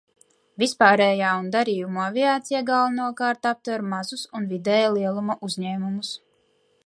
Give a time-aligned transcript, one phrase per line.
[0.61, 6.15] Vispārējā un darījumu aviācija galvenokārt aptver mazus un vidēja lieluma uzņēmumus.